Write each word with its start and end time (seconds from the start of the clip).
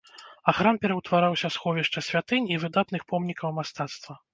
А 0.51 0.55
храм 0.59 0.79
пераўтвараўся 0.85 1.45
ў 1.51 1.55
сховішча 1.59 2.05
святынь 2.09 2.51
і 2.57 2.61
выдатных 2.67 3.01
помнікаў 3.15 3.59
мастацтва. 3.61 4.23